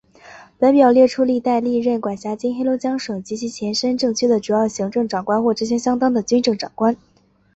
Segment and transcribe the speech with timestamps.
[0.57, 6.97] 本表列出历代历任管辖今黑龙江省及其前身政区的主要行政长官或职权相当的军政长官。